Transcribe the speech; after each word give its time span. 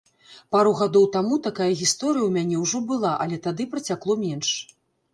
Пару 0.53 0.71
гадоў 0.79 1.05
таму 1.17 1.37
такая 1.49 1.69
гісторыя 1.83 2.21
ў 2.25 2.31
мяне 2.39 2.57
ўжо 2.65 2.85
была, 2.95 3.15
але 3.27 3.41
тады 3.47 3.71
працякло 3.75 4.21
менш. 4.27 4.49